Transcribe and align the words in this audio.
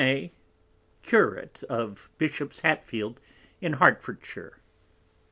A._ 0.03 0.31
Curate 1.03 1.61
of 1.69 2.09
Bishop's 2.17 2.61
Hatfield, 2.61 3.19
in 3.61 3.73
Hartfordshire. 3.73 4.59